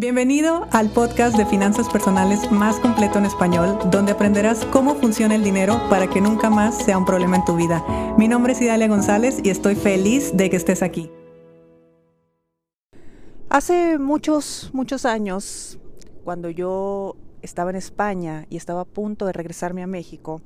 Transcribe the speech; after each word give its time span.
Bienvenido 0.00 0.66
al 0.72 0.88
podcast 0.88 1.36
de 1.36 1.44
finanzas 1.44 1.86
personales 1.90 2.50
más 2.50 2.80
completo 2.80 3.18
en 3.18 3.26
español, 3.26 3.78
donde 3.90 4.12
aprenderás 4.12 4.64
cómo 4.72 4.94
funciona 4.94 5.34
el 5.34 5.44
dinero 5.44 5.78
para 5.90 6.08
que 6.08 6.22
nunca 6.22 6.48
más 6.48 6.82
sea 6.82 6.96
un 6.96 7.04
problema 7.04 7.36
en 7.36 7.44
tu 7.44 7.54
vida. 7.54 7.84
Mi 8.16 8.26
nombre 8.26 8.54
es 8.54 8.62
Idalia 8.62 8.88
González 8.88 9.40
y 9.44 9.50
estoy 9.50 9.74
feliz 9.74 10.34
de 10.34 10.48
que 10.48 10.56
estés 10.56 10.82
aquí. 10.82 11.10
Hace 13.50 13.98
muchos, 13.98 14.70
muchos 14.72 15.04
años, 15.04 15.78
cuando 16.24 16.48
yo 16.48 17.14
estaba 17.42 17.68
en 17.68 17.76
España 17.76 18.46
y 18.48 18.56
estaba 18.56 18.80
a 18.80 18.86
punto 18.86 19.26
de 19.26 19.34
regresarme 19.34 19.82
a 19.82 19.86
México, 19.86 20.40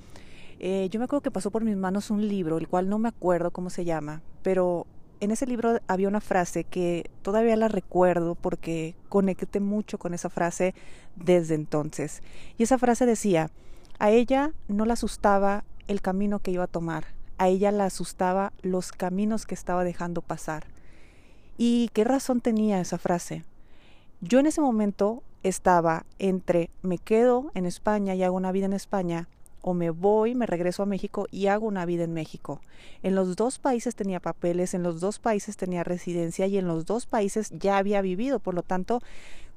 eh, 0.58 0.88
yo 0.90 0.98
me 0.98 1.04
acuerdo 1.04 1.22
que 1.22 1.30
pasó 1.30 1.52
por 1.52 1.62
mis 1.62 1.76
manos 1.76 2.10
un 2.10 2.26
libro, 2.26 2.58
el 2.58 2.66
cual 2.66 2.88
no 2.88 2.98
me 2.98 3.08
acuerdo 3.08 3.52
cómo 3.52 3.70
se 3.70 3.84
llama, 3.84 4.20
pero 4.42 4.88
en 5.24 5.30
ese 5.30 5.46
libro 5.46 5.80
había 5.88 6.08
una 6.08 6.20
frase 6.20 6.64
que 6.64 7.10
todavía 7.22 7.56
la 7.56 7.68
recuerdo 7.68 8.34
porque 8.34 8.94
conecté 9.08 9.58
mucho 9.60 9.98
con 9.98 10.14
esa 10.14 10.30
frase 10.30 10.74
desde 11.16 11.54
entonces. 11.54 12.22
Y 12.58 12.62
esa 12.62 12.78
frase 12.78 13.06
decía, 13.06 13.50
a 13.98 14.10
ella 14.10 14.52
no 14.68 14.84
la 14.84 14.94
asustaba 14.94 15.64
el 15.88 16.00
camino 16.00 16.38
que 16.38 16.50
iba 16.50 16.64
a 16.64 16.68
tomar, 16.68 17.06
a 17.38 17.48
ella 17.48 17.72
la 17.72 17.86
asustaba 17.86 18.52
los 18.62 18.92
caminos 18.92 19.46
que 19.46 19.54
estaba 19.54 19.84
dejando 19.84 20.20
pasar. 20.22 20.66
¿Y 21.56 21.90
qué 21.92 22.04
razón 22.04 22.40
tenía 22.40 22.80
esa 22.80 22.98
frase? 22.98 23.44
Yo 24.20 24.38
en 24.38 24.46
ese 24.46 24.60
momento 24.60 25.22
estaba 25.42 26.06
entre 26.18 26.70
me 26.82 26.98
quedo 26.98 27.50
en 27.54 27.66
España 27.66 28.14
y 28.14 28.22
hago 28.22 28.36
una 28.36 28.52
vida 28.52 28.66
en 28.66 28.72
España 28.72 29.28
o 29.66 29.72
me 29.72 29.88
voy, 29.88 30.34
me 30.34 30.44
regreso 30.44 30.82
a 30.82 30.86
México 30.86 31.26
y 31.30 31.46
hago 31.46 31.66
una 31.66 31.86
vida 31.86 32.04
en 32.04 32.12
México. 32.12 32.60
En 33.02 33.14
los 33.14 33.34
dos 33.34 33.58
países 33.58 33.94
tenía 33.94 34.20
papeles, 34.20 34.74
en 34.74 34.82
los 34.82 35.00
dos 35.00 35.18
países 35.18 35.56
tenía 35.56 35.82
residencia 35.82 36.46
y 36.46 36.58
en 36.58 36.68
los 36.68 36.84
dos 36.84 37.06
países 37.06 37.48
ya 37.50 37.78
había 37.78 38.02
vivido, 38.02 38.40
por 38.40 38.52
lo 38.52 38.62
tanto, 38.62 39.00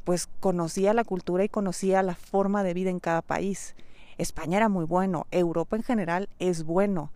pues 0.05 0.29
conocía 0.39 0.93
la 0.93 1.03
cultura 1.03 1.43
y 1.43 1.49
conocía 1.49 2.03
la 2.03 2.15
forma 2.15 2.63
de 2.63 2.73
vida 2.73 2.89
en 2.89 3.01
cada 3.01 3.21
país. 3.21 3.75
España 4.17 4.55
era 4.55 4.69
muy 4.69 4.85
bueno, 4.85 5.27
Europa 5.29 5.75
en 5.75 5.83
general 5.83 6.29
es 6.39 6.63
bueno. 6.63 7.11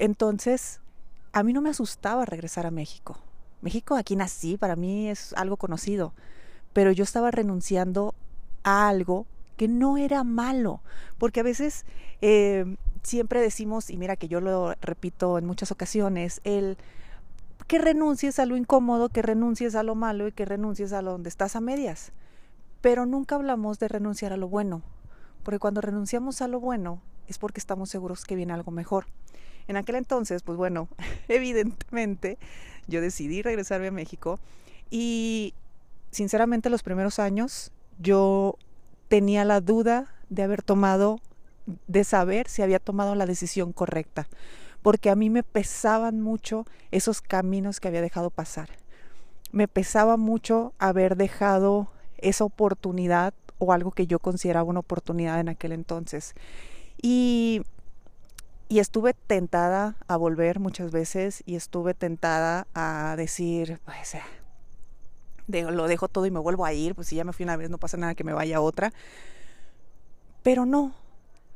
Entonces, 0.00 0.80
a 1.32 1.44
mí 1.44 1.52
no 1.52 1.60
me 1.60 1.70
asustaba 1.70 2.24
regresar 2.24 2.66
a 2.66 2.72
México. 2.72 3.16
México, 3.62 3.94
aquí 3.94 4.16
nací, 4.16 4.56
para 4.56 4.74
mí 4.74 5.08
es 5.08 5.34
algo 5.34 5.56
conocido, 5.56 6.12
pero 6.72 6.90
yo 6.90 7.04
estaba 7.04 7.30
renunciando 7.30 8.12
a 8.64 8.88
algo 8.88 9.24
que 9.56 9.68
no 9.68 9.96
era 9.96 10.24
malo, 10.24 10.80
porque 11.18 11.40
a 11.40 11.44
veces 11.44 11.84
eh, 12.26 12.64
siempre 13.02 13.42
decimos, 13.42 13.90
y 13.90 13.98
mira 13.98 14.16
que 14.16 14.28
yo 14.28 14.40
lo 14.40 14.72
repito 14.80 15.36
en 15.36 15.44
muchas 15.44 15.70
ocasiones, 15.70 16.40
el 16.44 16.78
que 17.66 17.76
renuncies 17.76 18.38
a 18.38 18.46
lo 18.46 18.56
incómodo, 18.56 19.10
que 19.10 19.20
renuncies 19.20 19.74
a 19.74 19.82
lo 19.82 19.94
malo 19.94 20.26
y 20.26 20.32
que 20.32 20.46
renuncies 20.46 20.94
a 20.94 21.02
lo 21.02 21.12
donde 21.12 21.28
estás 21.28 21.54
a 21.54 21.60
medias. 21.60 22.12
Pero 22.80 23.04
nunca 23.04 23.34
hablamos 23.34 23.78
de 23.78 23.88
renunciar 23.88 24.32
a 24.32 24.38
lo 24.38 24.48
bueno, 24.48 24.80
porque 25.42 25.58
cuando 25.58 25.82
renunciamos 25.82 26.40
a 26.40 26.48
lo 26.48 26.60
bueno 26.60 27.02
es 27.28 27.36
porque 27.36 27.60
estamos 27.60 27.90
seguros 27.90 28.24
que 28.24 28.36
viene 28.36 28.54
algo 28.54 28.70
mejor. 28.70 29.04
En 29.68 29.76
aquel 29.76 29.96
entonces, 29.96 30.42
pues 30.42 30.56
bueno, 30.56 30.88
evidentemente 31.28 32.38
yo 32.86 33.02
decidí 33.02 33.42
regresarme 33.42 33.88
a 33.88 33.92
México 33.92 34.40
y 34.90 35.52
sinceramente 36.10 36.70
los 36.70 36.82
primeros 36.82 37.18
años 37.18 37.70
yo 37.98 38.56
tenía 39.08 39.44
la 39.44 39.60
duda 39.60 40.06
de 40.30 40.42
haber 40.42 40.62
tomado, 40.62 41.20
de 41.86 42.04
saber 42.04 42.48
si 42.48 42.62
había 42.62 42.78
tomado 42.78 43.14
la 43.14 43.26
decisión 43.26 43.72
correcta, 43.72 44.28
porque 44.82 45.10
a 45.10 45.16
mí 45.16 45.30
me 45.30 45.42
pesaban 45.42 46.20
mucho 46.20 46.66
esos 46.90 47.20
caminos 47.20 47.80
que 47.80 47.88
había 47.88 48.02
dejado 48.02 48.30
pasar. 48.30 48.68
Me 49.52 49.68
pesaba 49.68 50.16
mucho 50.16 50.72
haber 50.78 51.16
dejado 51.16 51.88
esa 52.18 52.44
oportunidad 52.44 53.34
o 53.58 53.72
algo 53.72 53.92
que 53.92 54.06
yo 54.06 54.18
consideraba 54.18 54.68
una 54.68 54.80
oportunidad 54.80 55.40
en 55.40 55.48
aquel 55.48 55.72
entonces. 55.72 56.34
Y, 57.00 57.62
y 58.68 58.78
estuve 58.80 59.14
tentada 59.14 59.96
a 60.08 60.16
volver 60.16 60.58
muchas 60.58 60.90
veces 60.90 61.42
y 61.46 61.56
estuve 61.56 61.94
tentada 61.94 62.66
a 62.74 63.14
decir, 63.16 63.80
pues, 63.84 64.16
lo 65.46 65.86
dejo 65.86 66.08
todo 66.08 66.26
y 66.26 66.30
me 66.30 66.40
vuelvo 66.40 66.64
a 66.64 66.72
ir, 66.72 66.94
pues 66.94 67.08
si 67.08 67.16
ya 67.16 67.24
me 67.24 67.32
fui 67.32 67.44
una 67.44 67.56
vez 67.56 67.70
no 67.70 67.78
pasa 67.78 67.96
nada 67.96 68.14
que 68.14 68.24
me 68.24 68.32
vaya 68.32 68.60
otra. 68.60 68.92
Pero 70.42 70.66
no, 70.66 70.94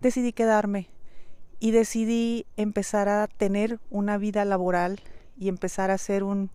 decidí 0.01 0.33
quedarme 0.33 0.89
y 1.61 1.73
decidí 1.73 2.47
empezar 2.57 3.09
a 3.09 3.27
tener 3.27 3.81
una 3.91 4.19
vida 4.19 4.45
laboral 4.45 5.01
y 5.39 5.49
empezar 5.49 5.91
a 5.91 5.95
hacer 5.95 6.23
un 6.23 6.51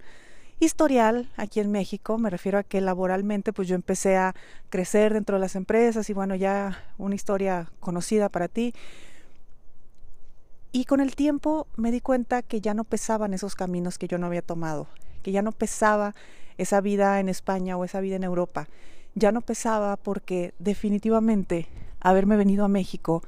historial 0.59 1.29
aquí 1.35 1.59
en 1.59 1.71
México. 1.71 2.17
Me 2.17 2.29
refiero 2.29 2.57
a 2.57 2.63
que 2.63 2.81
laboralmente 2.81 3.53
pues 3.53 3.67
yo 3.67 3.75
empecé 3.75 4.17
a 4.17 4.33
crecer 4.69 5.13
dentro 5.13 5.35
de 5.35 5.41
las 5.41 5.55
empresas 5.55 6.09
y 6.09 6.13
bueno, 6.13 6.35
ya 6.35 6.83
una 6.97 7.15
historia 7.15 7.71
conocida 7.79 8.29
para 8.29 8.47
ti. 8.47 8.73
Y 10.71 10.85
con 10.85 11.01
el 11.01 11.15
tiempo 11.15 11.67
me 11.75 11.91
di 11.91 12.01
cuenta 12.01 12.41
que 12.41 12.61
ya 12.61 12.73
no 12.73 12.83
pesaban 12.83 13.33
esos 13.33 13.55
caminos 13.55 13.97
que 13.97 14.07
yo 14.07 14.17
no 14.17 14.25
había 14.25 14.41
tomado, 14.41 14.87
que 15.21 15.31
ya 15.31 15.41
no 15.41 15.51
pesaba 15.51 16.15
esa 16.57 16.81
vida 16.81 17.19
en 17.19 17.29
España 17.29 17.77
o 17.77 17.83
esa 17.83 17.99
vida 17.99 18.15
en 18.15 18.23
Europa. 18.23 18.67
Ya 19.15 19.31
no 19.31 19.41
pesaba 19.41 19.97
porque 19.97 20.53
definitivamente 20.57 21.67
haberme 22.03 22.35
venido 22.35 22.65
a 22.65 22.67
México 22.67 23.23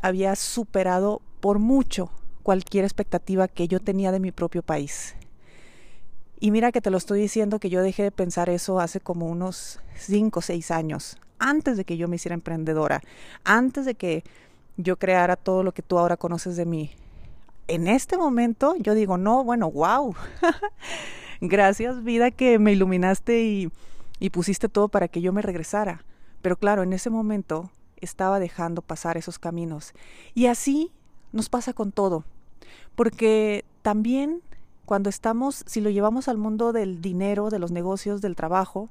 había 0.00 0.36
superado 0.36 1.20
por 1.40 1.58
mucho 1.58 2.10
cualquier 2.42 2.84
expectativa 2.84 3.48
que 3.48 3.68
yo 3.68 3.80
tenía 3.80 4.12
de 4.12 4.20
mi 4.20 4.30
propio 4.30 4.62
país. 4.62 5.14
Y 6.38 6.50
mira 6.50 6.72
que 6.72 6.80
te 6.80 6.90
lo 6.90 6.98
estoy 6.98 7.20
diciendo 7.20 7.58
que 7.58 7.70
yo 7.70 7.82
dejé 7.82 8.02
de 8.02 8.10
pensar 8.10 8.48
eso 8.48 8.80
hace 8.80 9.00
como 9.00 9.26
unos 9.26 9.80
5 9.96 10.40
o 10.40 10.42
6 10.42 10.70
años, 10.72 11.18
antes 11.38 11.76
de 11.76 11.84
que 11.84 11.96
yo 11.96 12.08
me 12.08 12.16
hiciera 12.16 12.34
emprendedora, 12.34 13.00
antes 13.44 13.86
de 13.86 13.94
que 13.94 14.24
yo 14.76 14.96
creara 14.96 15.36
todo 15.36 15.62
lo 15.62 15.72
que 15.72 15.82
tú 15.82 15.98
ahora 15.98 16.16
conoces 16.16 16.56
de 16.56 16.66
mí. 16.66 16.90
En 17.68 17.86
este 17.86 18.18
momento 18.18 18.74
yo 18.78 18.94
digo, 18.94 19.18
no, 19.18 19.44
bueno, 19.44 19.70
wow. 19.70 20.14
Gracias 21.40 22.02
vida 22.02 22.30
que 22.30 22.58
me 22.58 22.72
iluminaste 22.72 23.44
y, 23.44 23.70
y 24.18 24.30
pusiste 24.30 24.68
todo 24.68 24.88
para 24.88 25.08
que 25.08 25.20
yo 25.20 25.32
me 25.32 25.42
regresara. 25.42 26.04
Pero 26.40 26.56
claro, 26.56 26.82
en 26.82 26.92
ese 26.92 27.08
momento 27.08 27.70
estaba 28.04 28.38
dejando 28.38 28.82
pasar 28.82 29.16
esos 29.16 29.38
caminos. 29.38 29.94
Y 30.34 30.46
así 30.46 30.90
nos 31.32 31.48
pasa 31.48 31.72
con 31.72 31.92
todo. 31.92 32.24
Porque 32.94 33.64
también 33.82 34.42
cuando 34.84 35.08
estamos, 35.08 35.64
si 35.66 35.80
lo 35.80 35.90
llevamos 35.90 36.28
al 36.28 36.38
mundo 36.38 36.72
del 36.72 37.00
dinero, 37.00 37.50
de 37.50 37.58
los 37.58 37.72
negocios, 37.72 38.20
del 38.20 38.36
trabajo, 38.36 38.90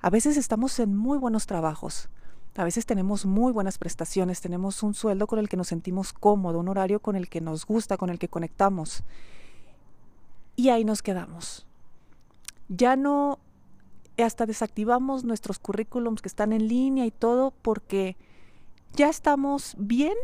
a 0.00 0.10
veces 0.10 0.36
estamos 0.36 0.78
en 0.80 0.96
muy 0.96 1.18
buenos 1.18 1.46
trabajos. 1.46 2.08
A 2.56 2.64
veces 2.64 2.86
tenemos 2.86 3.26
muy 3.26 3.52
buenas 3.52 3.78
prestaciones, 3.78 4.40
tenemos 4.40 4.82
un 4.82 4.94
sueldo 4.94 5.26
con 5.26 5.38
el 5.38 5.48
que 5.48 5.56
nos 5.56 5.68
sentimos 5.68 6.12
cómodo, 6.12 6.58
un 6.58 6.68
horario 6.68 7.00
con 7.00 7.16
el 7.16 7.28
que 7.28 7.40
nos 7.40 7.64
gusta, 7.64 7.96
con 7.96 8.10
el 8.10 8.18
que 8.18 8.28
conectamos 8.28 9.04
y 10.60 10.68
ahí 10.68 10.84
nos 10.84 11.02
quedamos. 11.02 11.66
Ya 12.68 12.94
no, 12.94 13.38
hasta 14.22 14.46
desactivamos 14.46 15.24
nuestros 15.24 15.58
currículums 15.58 16.22
que 16.22 16.28
están 16.28 16.52
en 16.52 16.68
línea 16.68 17.06
y 17.06 17.10
todo 17.10 17.52
porque 17.62 18.16
ya 18.94 19.08
estamos 19.08 19.74
bien 19.78 20.14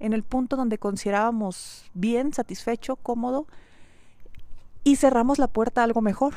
en 0.00 0.12
el 0.12 0.22
punto 0.22 0.56
donde 0.56 0.78
considerábamos 0.78 1.84
bien, 1.94 2.32
satisfecho, 2.32 2.96
cómodo 2.96 3.46
y 4.84 4.96
cerramos 4.96 5.38
la 5.38 5.46
puerta 5.46 5.80
a 5.80 5.84
algo 5.84 6.00
mejor. 6.00 6.34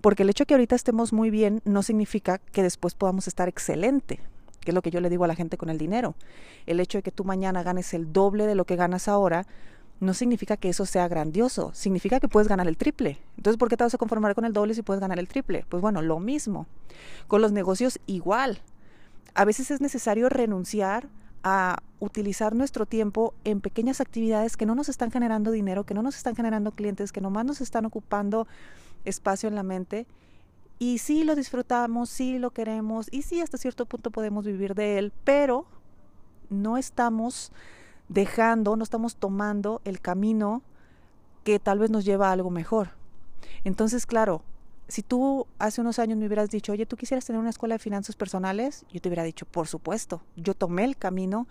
Porque 0.00 0.22
el 0.22 0.30
hecho 0.30 0.42
de 0.42 0.46
que 0.46 0.54
ahorita 0.54 0.74
estemos 0.74 1.12
muy 1.12 1.30
bien 1.30 1.60
no 1.64 1.82
significa 1.82 2.38
que 2.38 2.62
después 2.62 2.94
podamos 2.94 3.28
estar 3.28 3.48
excelente, 3.48 4.18
que 4.60 4.70
es 4.70 4.74
lo 4.74 4.82
que 4.82 4.90
yo 4.90 5.00
le 5.00 5.10
digo 5.10 5.24
a 5.24 5.28
la 5.28 5.34
gente 5.34 5.58
con 5.58 5.68
el 5.68 5.78
dinero. 5.78 6.14
El 6.66 6.80
hecho 6.80 6.98
de 6.98 7.02
que 7.02 7.12
tú 7.12 7.24
mañana 7.24 7.62
ganes 7.62 7.92
el 7.94 8.12
doble 8.12 8.46
de 8.46 8.54
lo 8.54 8.64
que 8.64 8.76
ganas 8.76 9.08
ahora 9.08 9.46
no 10.00 10.14
significa 10.14 10.56
que 10.56 10.70
eso 10.70 10.86
sea 10.86 11.08
grandioso, 11.08 11.72
significa 11.74 12.20
que 12.20 12.28
puedes 12.28 12.48
ganar 12.48 12.66
el 12.66 12.78
triple. 12.78 13.18
Entonces, 13.36 13.58
¿por 13.58 13.68
qué 13.68 13.76
te 13.76 13.84
vas 13.84 13.94
a 13.94 13.98
conformar 13.98 14.34
con 14.34 14.46
el 14.46 14.54
doble 14.54 14.74
si 14.74 14.82
puedes 14.82 15.00
ganar 15.00 15.18
el 15.18 15.28
triple? 15.28 15.66
Pues 15.68 15.82
bueno, 15.82 16.00
lo 16.00 16.18
mismo. 16.18 16.66
Con 17.28 17.42
los 17.42 17.52
negocios 17.52 18.00
igual. 18.06 18.60
A 19.34 19.44
veces 19.44 19.70
es 19.70 19.80
necesario 19.80 20.30
renunciar 20.30 21.08
a 21.42 21.78
utilizar 22.00 22.54
nuestro 22.54 22.86
tiempo 22.86 23.34
en 23.44 23.60
pequeñas 23.60 24.00
actividades 24.00 24.56
que 24.56 24.66
no 24.66 24.74
nos 24.74 24.88
están 24.88 25.10
generando 25.10 25.50
dinero, 25.50 25.84
que 25.84 25.94
no 25.94 26.02
nos 26.02 26.16
están 26.16 26.34
generando 26.34 26.72
clientes, 26.72 27.12
que 27.12 27.20
nomás 27.20 27.44
nos 27.44 27.60
están 27.60 27.84
ocupando 27.84 28.48
espacio 29.04 29.48
en 29.48 29.54
la 29.54 29.62
mente. 29.62 30.06
Y 30.78 30.98
sí 30.98 31.24
lo 31.24 31.36
disfrutamos, 31.36 32.08
sí 32.08 32.38
lo 32.38 32.52
queremos 32.52 33.08
y 33.10 33.22
sí 33.22 33.42
hasta 33.42 33.58
cierto 33.58 33.84
punto 33.84 34.10
podemos 34.10 34.46
vivir 34.46 34.74
de 34.74 34.98
él, 34.98 35.12
pero 35.24 35.66
no 36.48 36.78
estamos 36.78 37.52
dejando, 38.10 38.76
no 38.76 38.82
estamos 38.82 39.16
tomando 39.16 39.80
el 39.84 40.00
camino 40.00 40.62
que 41.44 41.58
tal 41.58 41.78
vez 41.78 41.90
nos 41.90 42.04
lleva 42.04 42.28
a 42.28 42.32
algo 42.32 42.50
mejor. 42.50 42.90
Entonces, 43.64 44.04
claro, 44.04 44.42
si 44.88 45.02
tú 45.02 45.46
hace 45.58 45.80
unos 45.80 45.98
años 46.00 46.18
me 46.18 46.26
hubieras 46.26 46.50
dicho, 46.50 46.72
oye, 46.72 46.84
¿tú 46.84 46.96
quisieras 46.96 47.24
tener 47.24 47.40
una 47.40 47.50
escuela 47.50 47.76
de 47.76 47.78
finanzas 47.78 48.16
personales? 48.16 48.84
Yo 48.92 49.00
te 49.00 49.08
hubiera 49.08 49.22
dicho, 49.22 49.46
por 49.46 49.68
supuesto, 49.68 50.22
yo 50.36 50.54
tomé 50.54 50.84
el 50.84 50.96
camino 50.96 51.46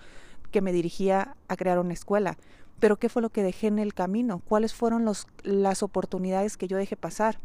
que 0.52 0.62
me 0.62 0.74
dirigía 0.74 1.36
a 1.48 1.56
crear 1.56 1.80
una 1.80 1.94
escuela. 1.94 2.38
Pero 2.80 2.98
¿qué 2.98 3.08
fue 3.08 3.22
lo 3.22 3.30
que 3.30 3.42
dejé 3.42 3.68
en 3.68 3.80
el 3.80 3.94
camino? 3.94 4.40
¿Cuáles 4.40 4.74
fueron 4.74 5.06
los, 5.06 5.28
las 5.44 5.82
oportunidades 5.82 6.58
que 6.58 6.68
yo 6.68 6.78
dejé 6.78 6.98
pasar? 6.98 7.40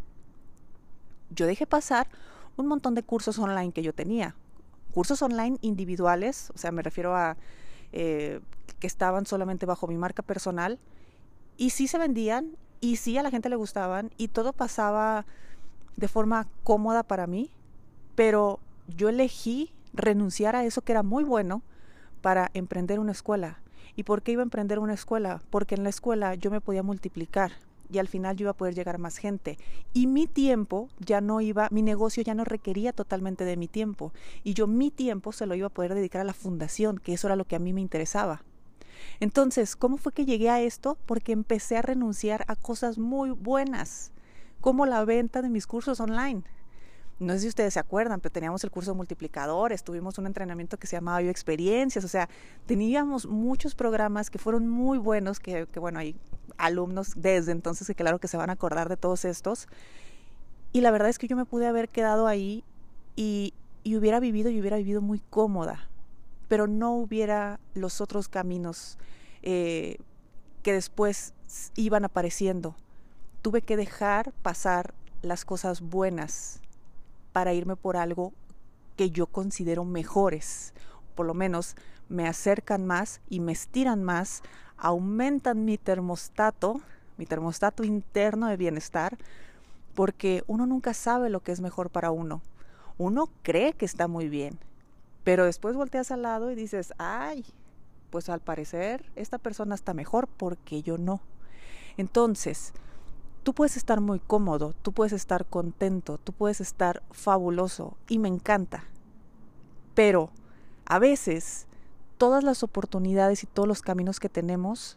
Yo 1.31 1.47
dejé 1.47 1.67
pasar 1.67 2.09
un 2.57 2.67
montón 2.67 2.95
de 2.95 3.05
cursos 3.05 3.39
online 3.39 3.73
que 3.73 3.83
yo 3.83 3.93
tenía. 3.93 4.35
Cursos 4.93 5.23
online 5.23 5.59
individuales, 5.61 6.51
o 6.55 6.59
sea, 6.59 6.73
me 6.73 6.83
refiero 6.83 7.17
a 7.17 7.37
eh, 7.93 8.41
estaban 8.87 9.27
solamente 9.27 9.67
bajo 9.67 9.87
mi 9.87 9.97
marca 9.97 10.23
personal, 10.23 10.79
y 11.57 11.71
sí 11.71 11.89
se 11.89 11.99
vendían, 11.99 12.57
y 12.81 12.97
sí 12.97 13.17
a 13.17 13.23
la 13.23 13.31
gente 13.31 13.49
le 13.49 13.57
gustaban, 13.57 14.11
y 14.17 14.29
todo 14.29 14.53
pasaba 14.53 15.27
de 15.97 16.09
forma 16.09 16.49
cómoda 16.63 17.03
para 17.03 17.27
mí, 17.27 17.51
pero 18.15 18.61
yo 18.89 19.09
elegí 19.09 19.73
renunciar 19.93 20.57
a 20.57 20.65
eso 20.65 20.83
que 20.83 20.93
era 20.93 21.03
muy 21.03 21.25
bueno 21.25 21.63
para 22.21 22.51
emprender 22.55 22.99
una 22.99 23.13
escuela. 23.13 23.61
¿Y 23.97 24.03
por 24.03 24.23
qué 24.23 24.33
iba 24.33 24.43
a 24.43 24.45
emprender 24.45 24.79
una 24.79 24.95
escuela? 24.95 25.41
Porque 25.51 25.77
en 25.77 25.85
la 25.85 25.91
escuela 25.91 26.35
yo 26.35 26.51
me 26.51 26.61
podía 26.61 26.83
multiplicar 26.83 27.53
y 27.91 27.99
al 27.99 28.09
final 28.09 28.37
yo 28.37 28.45
iba 28.45 28.51
a 28.51 28.57
poder 28.57 28.75
llegar 28.75 28.97
a 28.97 28.99
más 28.99 29.19
gente. 29.19 29.59
Y 29.93 30.07
mi 30.07 30.27
tiempo 30.27 30.89
ya 30.99 31.21
no 31.21 31.41
iba, 31.41 31.69
mi 31.71 31.83
negocio 31.83 32.23
ya 32.23 32.35
no 32.35 32.45
requería 32.45 32.93
totalmente 32.93 33.45
de 33.45 33.57
mi 33.57 33.69
tiempo. 33.69 34.13
Y 34.43 34.55
yo 34.55 34.67
mi 34.67 34.91
tiempo 34.91 35.33
se 35.33 35.47
lo 35.47 35.55
iba 35.55 35.69
a 35.69 35.71
poder 35.71 35.95
dedicar 35.95 36.21
a 36.21 36.25
la 36.25 36.35
fundación, 36.35 36.99
que 36.99 37.13
eso 37.13 37.29
era 37.29 37.37
lo 37.37 37.45
que 37.45 37.57
a 37.57 37.61
mí 37.61 37.73
me 37.73 37.81
interesaba. 37.81 38.43
Entonces, 39.21 39.77
¿cómo 39.77 39.97
fue 39.97 40.13
que 40.13 40.25
llegué 40.25 40.51
a 40.51 40.61
esto? 40.61 40.97
Porque 41.07 41.33
empecé 41.33 41.77
a 41.77 41.83
renunciar 41.83 42.45
a 42.49 42.57
cosas 42.57 42.99
muy 42.99 43.31
buenas, 43.31 44.13
como 44.61 44.87
la 44.87 45.05
venta 45.05 45.43
de 45.43 45.49
mis 45.49 45.67
cursos 45.67 46.01
online 46.01 46.45
no 47.19 47.33
sé 47.35 47.41
si 47.41 47.49
ustedes 47.49 47.75
se 47.75 47.81
acuerdan, 47.81 48.21
pero 48.21 48.33
teníamos 48.33 48.65
el 48.65 48.71
curso 48.71 48.93
de 48.93 48.97
multiplicadores, 48.97 49.85
tuvimos 49.85 50.19
un 50.19 50.27
entrenamiento 50.27 50.79
que 50.79 50.87
se 50.87 50.97
llamaba 50.97 51.23
Yo 51.23 51.31
Experiencias, 51.31 52.05
o 52.05 52.09
sea, 52.09 52.29
teníamos 52.67 53.27
muchos 53.27 53.75
programas 53.75 54.31
que 54.31 54.39
fueron 54.39 54.69
muy 54.69 54.99
buenos, 54.99 55.39
que, 55.39 55.67
bueno, 55.77 56.01
hay 56.01 56.17
alumnos 56.59 57.13
desde 57.17 57.53
entonces 57.53 57.87
que 57.87 57.95
claro 57.95 58.19
que 58.19 58.29
se 58.29 58.37
van 58.37 58.51
a 58.51 58.55
acordar 58.55 58.89
de 58.89 58.97
todos 58.97 59.25
estos. 59.25 59.69
Y 60.73 60.81
la 60.81 60.91
verdad 60.91 61.09
es 61.09 61.19
que 61.19 61.29
yo 61.29 61.37
me 61.37 61.45
pude 61.45 61.67
haber 61.67 61.89
quedado 61.89 62.27
ahí 62.27 62.65
y, 63.15 63.55
hubiera 63.85 64.19
vivido 64.19 64.51
y 64.51 64.59
hubiera 64.61 64.77
vivido 64.77 65.01
muy 65.01 65.21
cómoda, 65.31 65.89
pero 66.55 66.69
no 66.69 66.93
hubiera 66.93 67.59
los 67.75 68.01
otros 68.01 68.29
caminos 68.29 68.97
eh, 69.43 69.99
que 70.63 70.73
después 70.73 71.35
iban 71.75 72.05
apareciendo. 72.05 72.77
Tuve 73.43 73.63
que 73.63 73.77
dejar 73.77 74.31
pasar 74.35 74.95
las 75.21 75.45
cosas 75.45 75.81
buenas 75.81 76.61
para 77.33 77.55
irme 77.55 77.75
por 77.75 77.97
algo 77.97 78.33
que 78.95 79.11
yo 79.11 79.27
considero 79.27 79.85
mejores. 79.85 80.75
Por 81.17 81.27
lo 81.27 81.35
menos 81.35 81.75
me 82.09 82.29
acercan 82.29 82.87
más 82.87 83.21
y 83.29 83.41
me 83.41 83.51
estiran 83.51 84.05
más, 84.05 84.45
aumentan 84.77 85.65
mi 85.65 85.77
termostato, 85.77 86.81
mi 87.17 87.27
termostato 87.27 87.83
interno 87.83 88.47
de 88.47 88.57
bienestar, 88.57 89.19
porque 89.97 90.45
uno 90.47 90.67
nunca 90.67 90.95
sabe 90.95 91.31
lo 91.31 91.41
que 91.41 91.51
es 91.51 91.61
mejor 91.61 91.91
para 91.91 92.13
uno. 92.13 92.43
Uno 92.97 93.29
cree 93.43 93.73
que 93.73 93.87
está 93.87 94.07
muy 94.07 94.29
bien, 94.29 94.57
pero 95.25 95.47
después 95.47 95.75
volteas 95.75 96.11
al 96.11 96.23
lado 96.23 96.51
y 96.51 96.55
dices, 96.55 96.93
ay, 96.99 97.45
pues 98.11 98.29
al 98.29 98.41
parecer 98.41 99.11
esta 99.17 99.39
persona 99.39 99.75
está 99.75 99.95
mejor 99.95 100.29
porque 100.29 100.83
yo 100.83 100.99
no. 100.99 101.21
Entonces, 101.97 102.73
tú 103.43 103.55
puedes 103.55 103.77
estar 103.77 104.01
muy 104.01 104.21
cómodo, 104.21 104.75
tú 104.83 104.93
puedes 104.93 105.13
estar 105.13 105.47
contento, 105.47 106.19
tú 106.19 106.33
puedes 106.33 106.61
estar 106.61 107.03
fabuloso 107.11 107.97
y 108.09 108.19
me 108.19 108.29
encanta. 108.29 108.85
Pero 109.95 110.31
a 110.85 110.99
veces 110.99 111.67
todas 112.19 112.45
las 112.45 112.63
oportunidades 112.63 113.43
y 113.43 113.47
todos 113.47 113.69
los 113.69 113.83
caminos 113.83 114.21
que 114.21 114.29
tenemos, 114.29 114.97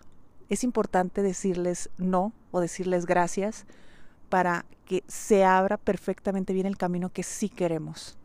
es 0.50 0.64
importante 0.64 1.22
decirles 1.22 1.90
no 1.98 2.34
o 2.52 2.60
decirles 2.60 3.06
gracias 3.06 3.66
para 4.30 4.66
que 4.86 5.04
se 5.08 5.44
abra 5.44 5.78
perfectamente 5.78 6.54
bien 6.54 6.66
el 6.66 6.78
camino 6.78 7.10
que 7.10 7.24
sí 7.24 7.50
queremos. 7.50 8.18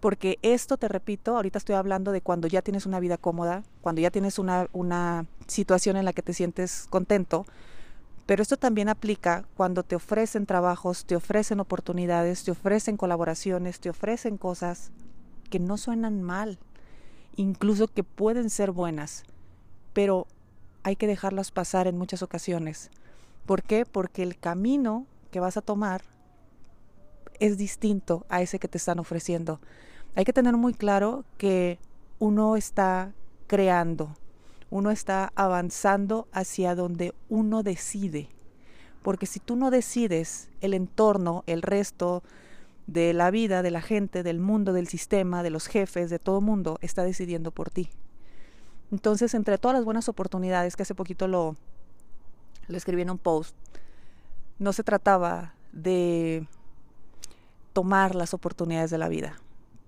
Porque 0.00 0.38
esto, 0.42 0.78
te 0.78 0.88
repito, 0.88 1.36
ahorita 1.36 1.58
estoy 1.58 1.76
hablando 1.76 2.10
de 2.10 2.22
cuando 2.22 2.48
ya 2.48 2.62
tienes 2.62 2.86
una 2.86 3.00
vida 3.00 3.18
cómoda, 3.18 3.62
cuando 3.82 4.00
ya 4.00 4.10
tienes 4.10 4.38
una, 4.38 4.66
una 4.72 5.26
situación 5.46 5.96
en 5.96 6.06
la 6.06 6.14
que 6.14 6.22
te 6.22 6.32
sientes 6.32 6.86
contento, 6.88 7.44
pero 8.24 8.42
esto 8.42 8.56
también 8.56 8.88
aplica 8.88 9.44
cuando 9.56 9.82
te 9.82 9.96
ofrecen 9.96 10.46
trabajos, 10.46 11.04
te 11.04 11.16
ofrecen 11.16 11.60
oportunidades, 11.60 12.44
te 12.44 12.52
ofrecen 12.52 12.96
colaboraciones, 12.96 13.80
te 13.80 13.90
ofrecen 13.90 14.36
cosas 14.36 14.92
que 15.50 15.58
no 15.58 15.76
suenan 15.76 16.22
mal, 16.22 16.58
incluso 17.36 17.88
que 17.88 18.04
pueden 18.04 18.48
ser 18.48 18.70
buenas, 18.70 19.24
pero 19.92 20.26
hay 20.82 20.96
que 20.96 21.08
dejarlas 21.08 21.50
pasar 21.50 21.88
en 21.88 21.98
muchas 21.98 22.22
ocasiones. 22.22 22.90
¿Por 23.46 23.62
qué? 23.62 23.84
Porque 23.84 24.22
el 24.22 24.38
camino 24.38 25.06
que 25.30 25.40
vas 25.40 25.56
a 25.56 25.62
tomar 25.62 26.02
es 27.40 27.58
distinto 27.58 28.24
a 28.28 28.42
ese 28.42 28.58
que 28.58 28.68
te 28.68 28.78
están 28.78 28.98
ofreciendo. 28.98 29.60
Hay 30.16 30.24
que 30.24 30.32
tener 30.32 30.56
muy 30.56 30.74
claro 30.74 31.24
que 31.38 31.78
uno 32.18 32.56
está 32.56 33.12
creando, 33.46 34.16
uno 34.68 34.90
está 34.90 35.32
avanzando 35.36 36.26
hacia 36.32 36.74
donde 36.74 37.14
uno 37.28 37.62
decide. 37.62 38.28
Porque 39.02 39.26
si 39.26 39.40
tú 39.40 39.56
no 39.56 39.70
decides, 39.70 40.50
el 40.60 40.74
entorno, 40.74 41.44
el 41.46 41.62
resto 41.62 42.22
de 42.86 43.14
la 43.14 43.30
vida, 43.30 43.62
de 43.62 43.70
la 43.70 43.80
gente, 43.80 44.22
del 44.22 44.40
mundo, 44.40 44.72
del 44.72 44.88
sistema, 44.88 45.42
de 45.42 45.50
los 45.50 45.68
jefes, 45.68 46.10
de 46.10 46.18
todo 46.18 46.40
mundo, 46.40 46.78
está 46.82 47.04
decidiendo 47.04 47.52
por 47.52 47.70
ti. 47.70 47.88
Entonces, 48.90 49.34
entre 49.34 49.58
todas 49.58 49.76
las 49.76 49.84
buenas 49.84 50.08
oportunidades, 50.08 50.74
que 50.74 50.82
hace 50.82 50.96
poquito 50.96 51.28
lo, 51.28 51.54
lo 52.66 52.76
escribí 52.76 53.02
en 53.02 53.10
un 53.10 53.18
post, 53.18 53.54
no 54.58 54.72
se 54.72 54.82
trataba 54.82 55.54
de 55.72 56.46
tomar 57.72 58.16
las 58.16 58.34
oportunidades 58.34 58.90
de 58.90 58.98
la 58.98 59.08
vida. 59.08 59.38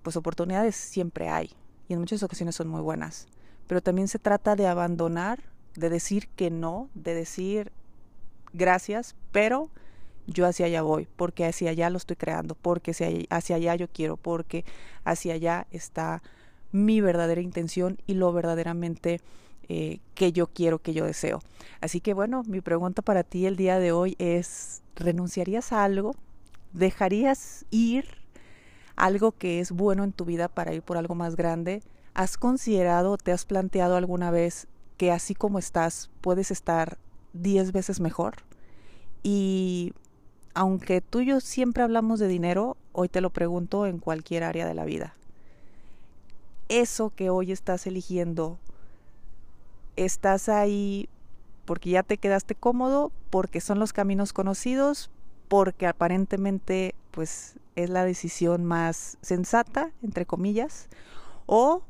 Pues 0.03 0.15
oportunidades 0.15 0.75
siempre 0.75 1.29
hay 1.29 1.51
y 1.87 1.93
en 1.93 1.99
muchas 1.99 2.21
ocasiones 2.21 2.55
son 2.55 2.67
muy 2.67 2.81
buenas 2.81 3.27
pero 3.67 3.81
también 3.81 4.07
se 4.07 4.19
trata 4.19 4.55
de 4.55 4.67
abandonar, 4.67 5.39
de 5.75 5.89
decir 5.89 6.27
que 6.35 6.51
no, 6.51 6.89
de 6.93 7.13
decir 7.13 7.71
gracias, 8.53 9.15
pero 9.31 9.69
yo 10.27 10.45
hacia 10.45 10.67
allá 10.67 10.81
voy, 10.81 11.07
porque 11.15 11.45
hacia 11.45 11.71
allá 11.71 11.89
lo 11.89 11.97
estoy 11.97 12.15
creando, 12.15 12.55
porque 12.55 12.91
hacia 13.29 13.55
allá 13.55 13.75
yo 13.75 13.87
quiero, 13.87 14.17
porque 14.17 14.63
hacia 15.03 15.33
allá 15.33 15.67
está 15.71 16.21
mi 16.71 17.01
verdadera 17.01 17.41
intención 17.41 17.97
y 18.07 18.13
lo 18.13 18.31
verdaderamente 18.31 19.21
eh, 19.69 19.99
que 20.15 20.31
yo 20.31 20.47
quiero, 20.47 20.79
que 20.79 20.93
yo 20.93 21.05
deseo. 21.05 21.41
Así 21.81 21.99
que 21.99 22.13
bueno, 22.13 22.43
mi 22.47 22.61
pregunta 22.61 23.01
para 23.01 23.23
ti 23.23 23.45
el 23.45 23.55
día 23.55 23.79
de 23.79 23.91
hoy 23.91 24.15
es, 24.19 24.81
¿renunciarías 24.95 25.71
a 25.71 25.83
algo? 25.83 26.15
¿Dejarías 26.73 27.65
ir 27.69 28.22
algo 28.95 29.31
que 29.31 29.59
es 29.59 29.71
bueno 29.71 30.03
en 30.03 30.13
tu 30.13 30.25
vida 30.25 30.47
para 30.47 30.73
ir 30.73 30.81
por 30.81 30.97
algo 30.97 31.15
más 31.15 31.35
grande? 31.35 31.81
¿Has 32.13 32.37
considerado, 32.37 33.17
te 33.17 33.31
has 33.31 33.45
planteado 33.45 33.95
alguna 33.95 34.31
vez 34.31 34.67
que 34.97 35.11
así 35.11 35.33
como 35.33 35.59
estás 35.59 36.09
puedes 36.21 36.51
estar 36.51 36.97
diez 37.33 37.71
veces 37.71 37.99
mejor? 37.99 38.35
Y 39.23 39.93
aunque 40.53 41.01
tú 41.01 41.21
y 41.21 41.27
yo 41.27 41.39
siempre 41.39 41.83
hablamos 41.83 42.19
de 42.19 42.27
dinero, 42.27 42.77
hoy 42.91 43.09
te 43.09 43.21
lo 43.21 43.31
pregunto 43.31 43.87
en 43.87 43.97
cualquier 43.97 44.43
área 44.43 44.67
de 44.67 44.73
la 44.73 44.85
vida. 44.85 45.15
Eso 46.69 47.11
que 47.15 47.29
hoy 47.29 47.51
estás 47.51 47.87
eligiendo, 47.87 48.57
estás 49.95 50.49
ahí 50.49 51.09
porque 51.65 51.91
ya 51.91 52.03
te 52.03 52.17
quedaste 52.17 52.55
cómodo, 52.55 53.11
porque 53.29 53.61
son 53.61 53.79
los 53.79 53.93
caminos 53.93 54.33
conocidos, 54.33 55.09
porque 55.47 55.87
aparentemente 55.87 56.95
pues 57.11 57.55
es 57.75 57.89
la 57.89 58.05
decisión 58.05 58.65
más 58.65 59.17
sensata, 59.21 59.91
entre 60.01 60.25
comillas, 60.25 60.89
o 61.45 61.83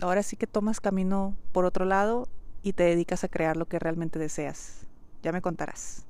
ahora 0.00 0.22
sí 0.22 0.36
que 0.36 0.46
tomas 0.46 0.80
camino 0.80 1.36
por 1.52 1.64
otro 1.64 1.84
lado 1.84 2.28
y 2.62 2.72
te 2.72 2.84
dedicas 2.84 3.24
a 3.24 3.28
crear 3.28 3.56
lo 3.56 3.66
que 3.66 3.78
realmente 3.78 4.18
deseas. 4.18 4.86
Ya 5.22 5.32
me 5.32 5.42
contarás. 5.42 6.06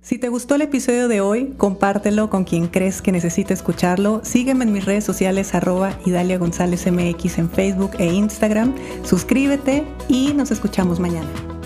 Si 0.00 0.16
te 0.16 0.28
gustó 0.28 0.54
el 0.54 0.62
episodio 0.62 1.08
de 1.08 1.20
hoy, 1.20 1.54
compártelo 1.56 2.30
con 2.30 2.44
quien 2.44 2.68
crees 2.68 3.02
que 3.02 3.10
necesite 3.10 3.52
escucharlo. 3.52 4.20
Sígueme 4.24 4.64
en 4.64 4.72
mis 4.72 4.84
redes 4.84 5.04
sociales 5.04 5.54
arroba 5.54 5.98
Idalia 6.06 6.38
González 6.38 6.86
MX 6.90 7.38
en 7.38 7.50
Facebook 7.50 7.90
e 7.98 8.06
Instagram. 8.06 8.74
Suscríbete 9.02 9.84
y 10.08 10.34
nos 10.34 10.50
escuchamos 10.50 11.00
mañana. 11.00 11.57